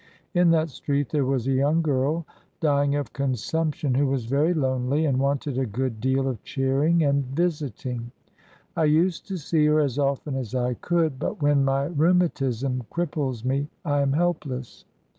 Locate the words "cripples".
12.91-13.45